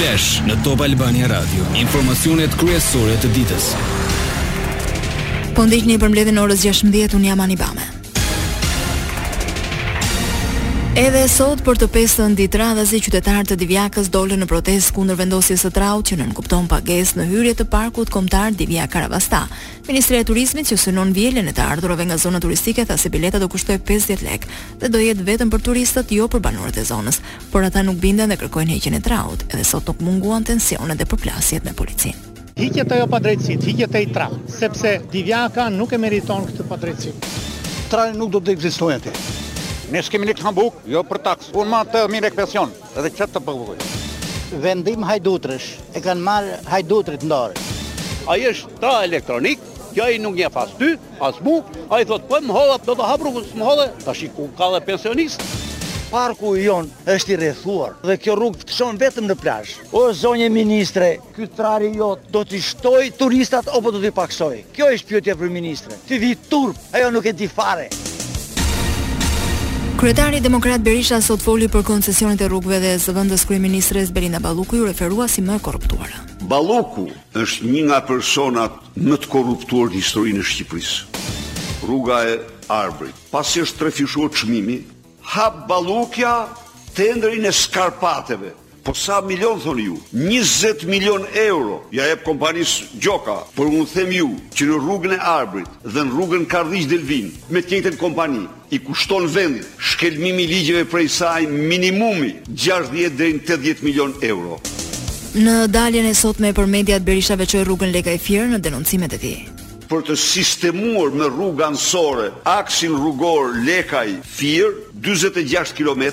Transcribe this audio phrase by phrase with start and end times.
[0.00, 3.66] Flash në Top Albania Radio, informacionet kryesore të ditës.
[5.52, 7.84] Po ndihni për mbledhjen e orës 16:00 un jam Anibame.
[11.00, 15.62] Edhe sot për të pesën ditë radhazi qytetarë të Divjakës dolën në protest kundër vendosjes
[15.64, 19.40] së traut që nënkupton pagesë në hyrje të parkut kombëtar Divja Karavasta.
[19.88, 23.40] Ministre e Turizmit që sënon vjelën e të ardhurave nga zona turistike tha se bileta
[23.40, 24.52] do kushtojë 50 lekë
[24.84, 28.28] dhe do jetë vetëm për turistët, jo për banorët e zonës, por ata nuk binden
[28.28, 29.46] dhe kërkojnë heqjen e traut.
[29.48, 32.26] Edhe sot nuk munguan tensionet dhe përplasjet me policinë.
[32.60, 37.16] Hiqet ajo padrejtësit, hiqet ai traut, sepse Divjaka nuk e meriton këtë padrejtësi.
[37.88, 39.20] Trani nuk do të ekzistojë atë.
[39.90, 41.50] Ne s'kemi një këmbuk, jo për taksë.
[41.58, 43.88] Unë ma të mire këtë pension, edhe qëtë të përbukoj.
[44.62, 45.66] Vendim hajdutrësh,
[45.98, 47.58] e kanë marë hajdutrit ndore.
[48.30, 49.58] A jeshtë tra elektronik,
[49.90, 50.90] kjo i nuk një fasë ty,
[51.26, 51.56] as mu,
[51.90, 54.14] a i thot për po, më hollat, do të hapru, po, së më hola, të
[54.20, 55.42] shiku ka dhe pensionist.
[56.10, 59.72] Parku i jonë është i rethuar dhe kjo rrugë të shonë vetëm në plajsh.
[59.98, 64.62] O zonje ministre, kjo trari jotë do t'i shtoj turistat o po do t'i paksoj.
[64.76, 65.98] Kjo është pjotje për ministre.
[66.10, 67.88] Ti vi turp, ajo nuk e di fare.
[70.00, 74.86] Kryetari Demokrat Berisha sot foli për koncesionet e rrugëve dhe zëvendës kryeministres Belinda Balluku ju
[74.88, 76.22] referua si më korruptuara.
[76.48, 77.04] Balluku
[77.36, 81.10] është një nga personat më të korruptuar në historinë e Shqipërisë.
[81.84, 82.38] Rruga e
[82.78, 84.78] Arbrit, pasi është trefishuar çmimi,
[85.34, 86.32] hap Ballukja
[86.96, 88.54] tendrin e skarpateve.
[88.84, 89.96] Po sa milion thoni ju?
[90.14, 95.18] 20 milion euro ja jep kompanisë Gjoka, por unë them ju që në rrugën e
[95.20, 100.48] Arbrit dhe në rrugën Kardhish Delvin, me të njëjtën kompani, i kushton vendit shkelmimi i
[100.54, 104.56] ligjeve prej saj minimumi 60 deri në 80 milion euro.
[105.36, 109.36] Në daljen e sotme për mediat Berisha veçoi rrugën Lekaj Fier në denoncimet e tij
[109.90, 116.08] për të sistemuar me rrugë anësore aksin rrugor lekaj firë, 26 km,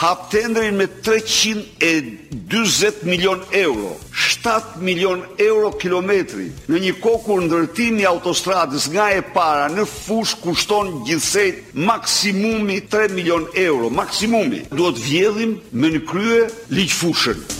[0.00, 3.92] hap tendrin me 320 milion euro,
[4.26, 7.66] 7 milion euro kilometri, në një kokur ndërtimi
[8.00, 14.64] rëtimi autostradës nga e para në fush kushton gjithsejt maksimumi 3 milion euro, maksimumi.
[14.74, 17.59] Duhet vjedhim me në krye liqë fushën.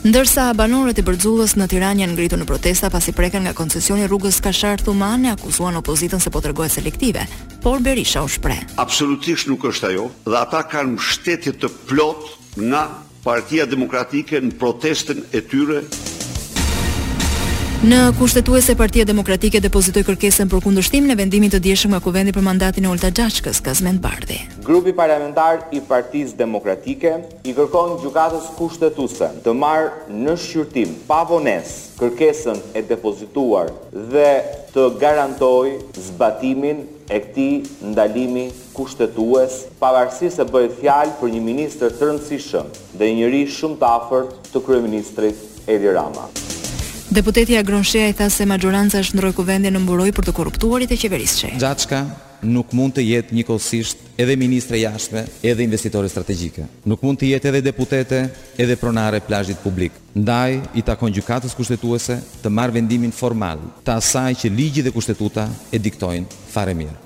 [0.00, 4.38] Ndërsa banorët e Bërxullës në Tiranë janë ngritur në protesta pasi preken nga koncesioni rrugës
[4.40, 7.26] Kashar Thumane, akuzuan opozitën se po tregohet selektive,
[7.60, 8.62] por Berisha u shpreh.
[8.80, 12.30] Absolutisht nuk është ajo dhe ata kanë mbështetje të plot
[12.64, 12.86] nga
[13.26, 15.82] Partia Demokratike në protestën e tyre.
[17.84, 22.48] Në kushtetuese Partia Demokratike depozitoi kërkesën për kundërshtim në vendimin të dieshëm nga Kuvendi për
[22.48, 24.40] mandatin e Olta Gjaçkës, Kazmend Bardhi.
[24.70, 27.14] Grupi parlamentar i Partisë Demokratike
[27.48, 33.72] i kërkon gjykatës kushtetuese të marrë në shqyrtim pa vonesë kërkesën e depozituar
[34.12, 34.28] dhe
[34.70, 35.74] të garantojë
[36.06, 37.58] zbatimin e këtij
[37.90, 43.80] ndalimi kushtetues, pavarësisht se bëhet fjalë për një ministër të rëndësishëm dhe një njerëz shumë
[43.82, 46.28] të afërt të kryeministrit Edi Rama.
[47.10, 51.00] Deputeti Agronshea i tha se majoranca është shndroi kuvendin në mburoj për të korruptuarit e
[51.02, 51.56] qeverisë.
[51.58, 52.04] Xhaçka,
[52.46, 56.64] nuk mund të jetë njëkohësisht edhe ministre jashtëme, edhe investitore strategjike.
[56.88, 58.22] Nuk mund të jetë edhe deputete,
[58.60, 59.92] edhe pronare plazhit publik.
[60.14, 65.48] Ndaj i takon gjykatës kushtetuese të marrë vendimin formal të asaj që ligji dhe kushtetuta
[65.72, 66.98] e diktojnë fare mirë.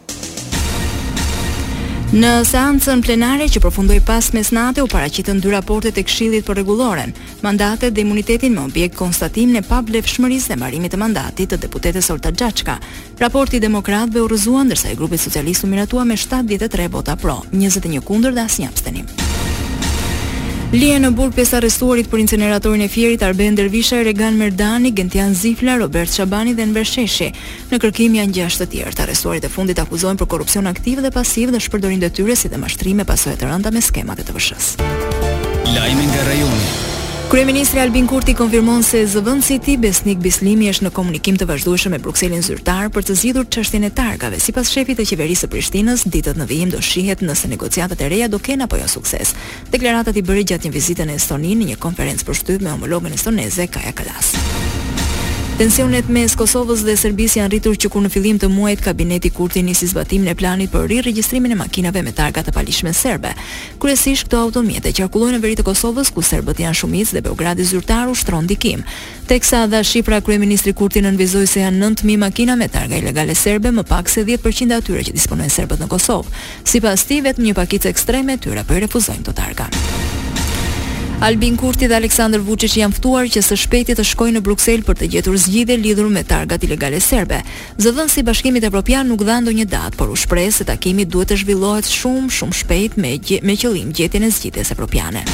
[2.14, 7.10] Në seancën plenare që përfundoi pas mesnatë u paraqitën dy raportet e Këshillit për Rregulloren,
[7.42, 12.30] mandatet dhe imunitetin me objekt konstatim në pavlefshmërisë e marrimit të mandatit të deputetes Olta
[12.30, 12.78] Gjaçka.
[13.18, 17.40] Raporti i Demokratëve u rrëzuan ndërsa i grupit socialist u miratua me 73 vota pro,
[17.50, 19.10] 21 kundër dhe asnjë abstenim.
[20.74, 25.76] Lije në burg pjesë arrestuarit për inceneratorin e fjerit Arben Dervisha, Regan Merdani, Gentian Zifla,
[25.78, 27.28] Robert Shabani dhe Nver Sheshi.
[27.70, 28.98] Në kërkim janë gjashtë të tjerë.
[29.04, 33.06] Arrestuarit e fundit akuzohen për korrupsion aktiv dhe pasiv dhe shpërdorim tyre si dhe mashtrime
[33.06, 34.74] pasojë të rënda me skemat e TVSH-s.
[35.78, 36.92] Lajmi nga rajoni.
[37.30, 41.98] Kryeministri Albin Kurti konfirmon se zëvendësi i Besnik Bislimi është në komunikim të vazhdueshëm me
[41.98, 44.38] Brukselin zyrtar për të zgjidhur çështjen e targave.
[44.40, 48.28] Sipas shefit të qeverisë së Prishtinës, ditët në vijim do shihet nëse negociatat e reja
[48.28, 49.32] do kenë apo jo sukses.
[49.72, 53.16] Deklaratat i bëri gjatë një vizite në Estoni në një konferencë për shtyp me homologun
[53.18, 54.34] Estoneze, Kaja Kallas.
[55.54, 59.60] Tensionet mes Kosovës dhe Serbisë janë rritur që kur në fillim të muajit kabineti Kurti
[59.62, 63.30] nisi zbatimin e planit për riregjistrimin e makinave me targa të palishme serbe.
[63.78, 68.10] Kryesisht këto automjete qarkullojnë në veri të Kosovës ku serbët janë shumicë dhe Beogradi zyrtar
[68.10, 68.82] ushtron dikim.
[69.30, 71.14] Teksa dha shifra kryeministri Kurti në
[71.46, 75.14] se janë 9000 makina me targa ilegale serbe, më pak se 10% e atyre që
[75.14, 76.34] disponojnë serbët në Kosovë.
[76.64, 79.70] Sipas tij vetëm një pakicë ekstreme e tyre po refuzojnë të targa.
[81.20, 84.98] Albin Kurti dhe Aleksandr Vučić janë ftuar që së shpejti të shkojnë në Bruksel për
[85.00, 87.38] të gjetur zgjidhje lidhur me targat ilegale serbe.
[87.78, 91.38] Zëdhënësi i Bashkimit Evropian nuk dha ndonjë datë, por u shpreh se takimi duhet të
[91.44, 93.14] zhvillohet shumë, shumë shpejt me
[93.44, 95.24] me qëllim gjetjen e zgjidhjes evropiane.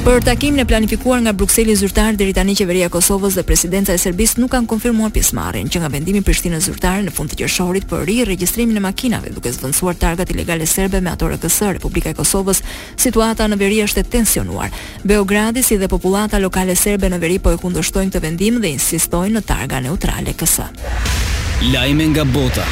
[0.00, 4.00] Për takimin e planifikuar nga Brukseli zyrtar deri tani qeveria e Kosovës dhe presidenca e
[4.00, 8.06] Serbisë nuk kanë konfirmuar pjesëmarrjen që nga vendimi Prishtinë zyrtare në fund të qershorit për
[8.08, 12.62] riregjistrimin e makinave duke zvendosur targat ilegale serbe me ato RKS Republika e Kosovës,
[12.96, 14.72] situata në veri është e tensionuar.
[15.04, 19.36] Beogradi si dhe popullata lokale serbe në veri po e kundërshtojnë këtë vendim dhe insistojnë
[19.36, 20.64] në targa neutrale KS.
[21.76, 22.64] Lajme nga bota.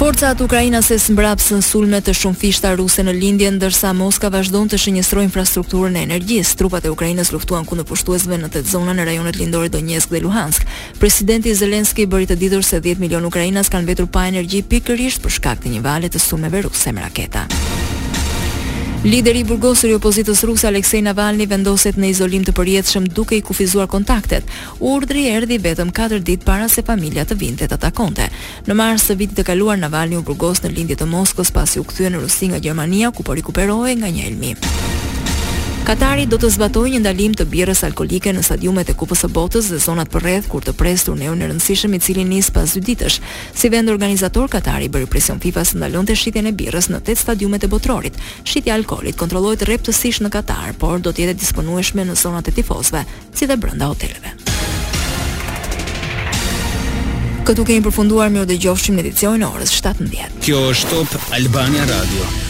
[0.00, 5.26] Forcat ukrainase mbrapsën sulme të shumë fishta ruse në lindje ndërsa Moska vazhdon të shënjestrojë
[5.28, 6.56] infrastrukturën e energjisë.
[6.56, 10.64] Trupat e Ukrainës luftuan kundër pushtuesve në tet zonën në rajonet lindore Donjesk dhe Luhansk.
[11.02, 15.36] Presidenti Zelenski bëri të ditur se 10 milion ukrainas kanë vetur pa energji pikërisht për
[15.36, 17.44] shkak të një vale të sulmeve ruse me raketa.
[19.02, 23.40] Lideri i burgosur i opozitës ruse Aleksej Navalni vendoset në izolim të përjetshëm duke i
[23.40, 24.44] kufizuar kontaktet.
[24.76, 28.28] Urdhri erdhi vetëm 4 ditë para se familja të vinte të takonte.
[28.68, 31.88] Në mars të vitit të kaluar Navalni u burgos në lindje të Moskës pasi u
[31.88, 34.52] kthye në Rusi nga Gjermania ku po rikuperohej nga një elmi.
[35.90, 39.66] Katari do të zbatojë një ndalim të birrës alkolike në stadiumet e Kupës së Botës
[39.72, 43.16] dhe zonat përreth kur të pres turneun e rëndësishëm i cili nis pas dy ditësh.
[43.58, 47.66] Si vend organizator Katari bëri presion FIFA së ndalonte shitjen e birrës në tet stadiumet
[47.66, 48.14] e botrorit.
[48.46, 52.54] Shitja e alkoolit kontrollohet rreptësisht në Katar, por do të jetë disponueshme në zonat e
[52.60, 53.02] tifozëve,
[53.34, 54.36] si dhe brenda hoteleve.
[57.50, 60.38] Këtu kemi përfunduar mirë dëgjofshim në edicionin e orës 17.
[60.46, 62.46] Kjo është Top Albania Radio.